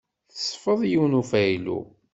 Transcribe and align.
Tesfeḍ 0.31 0.79
yiwen 0.89 1.13
n 1.15 1.19
ufaylu. 1.21 1.79